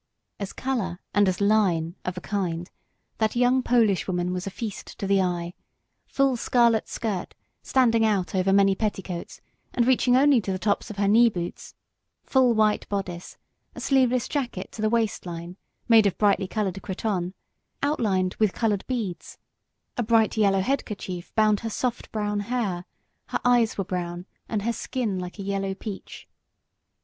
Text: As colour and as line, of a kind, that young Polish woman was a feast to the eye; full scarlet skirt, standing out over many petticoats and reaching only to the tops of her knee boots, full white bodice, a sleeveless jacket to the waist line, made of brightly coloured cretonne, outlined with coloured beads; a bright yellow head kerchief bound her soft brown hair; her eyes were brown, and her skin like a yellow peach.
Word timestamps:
As 0.39 0.51
colour 0.51 0.99
and 1.13 1.29
as 1.29 1.39
line, 1.39 1.95
of 2.05 2.17
a 2.17 2.21
kind, 2.21 2.71
that 3.19 3.35
young 3.35 3.61
Polish 3.61 4.07
woman 4.07 4.33
was 4.33 4.47
a 4.47 4.49
feast 4.49 4.97
to 4.97 5.05
the 5.05 5.21
eye; 5.21 5.53
full 6.07 6.35
scarlet 6.37 6.87
skirt, 6.89 7.35
standing 7.61 8.03
out 8.03 8.33
over 8.33 8.51
many 8.51 8.73
petticoats 8.73 9.41
and 9.75 9.85
reaching 9.85 10.17
only 10.17 10.41
to 10.41 10.51
the 10.51 10.57
tops 10.57 10.89
of 10.89 10.97
her 10.97 11.07
knee 11.07 11.29
boots, 11.29 11.75
full 12.23 12.55
white 12.55 12.89
bodice, 12.89 13.37
a 13.75 13.79
sleeveless 13.79 14.27
jacket 14.27 14.71
to 14.71 14.81
the 14.81 14.89
waist 14.89 15.27
line, 15.27 15.55
made 15.87 16.07
of 16.07 16.17
brightly 16.17 16.47
coloured 16.47 16.81
cretonne, 16.81 17.35
outlined 17.83 18.33
with 18.39 18.53
coloured 18.53 18.83
beads; 18.87 19.37
a 19.97 20.01
bright 20.01 20.35
yellow 20.35 20.61
head 20.61 20.83
kerchief 20.83 21.31
bound 21.35 21.59
her 21.59 21.69
soft 21.69 22.11
brown 22.11 22.39
hair; 22.39 22.85
her 23.27 23.39
eyes 23.45 23.77
were 23.77 23.83
brown, 23.85 24.25
and 24.49 24.63
her 24.63 24.73
skin 24.73 25.19
like 25.19 25.37
a 25.37 25.43
yellow 25.43 25.75
peach. 25.75 26.27